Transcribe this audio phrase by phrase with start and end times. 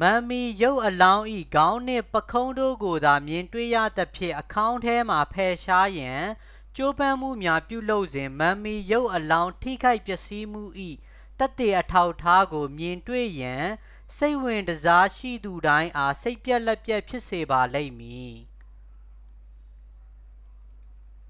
[0.00, 1.24] မမ်မီရုပ်အလောင်း၏
[1.56, 6.22] ခေါင်းနှင့် ပုခုံးတို့ကိုသာ မြင်တွေ့ရသဖြင့် အခေါင်းထဲမှ ဖယ်ရှားရန်
[6.76, 10.64] ကြိုးပမ်းမှုများပြုလုပ်စဉ် မမ်မီရုပ်အလောင်းထိခိုက်ပျက်စီးမှု၏
[11.38, 13.64] သက်သေအထောက်အထားကို မြင်တွေ့ရန်
[14.16, 18.34] စိတ်ဝင်တစားရှိသူတိုင်းအား စိတ်ပျက်လက်ပျက်ဖြစ်စေပါလိမ့်မည်